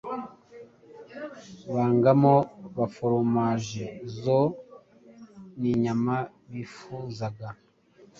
[1.73, 2.33] baangamo
[2.95, 3.85] foromaje
[4.21, 4.53] zoe
[5.61, 6.17] ninyama
[6.51, 7.47] bifuzaga.